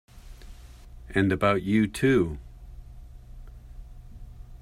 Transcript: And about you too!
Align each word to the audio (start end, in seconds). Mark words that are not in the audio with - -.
And 1.13 1.31
about 1.31 1.61
you 1.61 1.85
too! 1.85 2.39